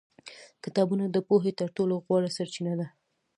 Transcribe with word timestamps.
کتابونه 0.63 1.05
د 1.09 1.17
پوهې 1.27 1.51
تر 1.59 1.67
ټولو 1.75 1.93
غوره 2.05 2.29
سرچینه 2.37 2.73
دي. 2.79 2.87